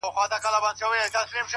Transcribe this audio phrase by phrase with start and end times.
[0.07, 1.41] o ستا له تصويره سره؛